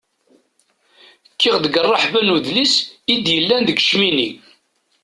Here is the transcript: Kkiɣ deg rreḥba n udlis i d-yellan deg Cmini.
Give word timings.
Kkiɣ 1.33 1.55
deg 1.63 1.79
rreḥba 1.85 2.21
n 2.25 2.33
udlis 2.35 2.75
i 3.13 3.15
d-yellan 3.25 3.61
deg 3.65 3.77
Cmini. 3.81 4.29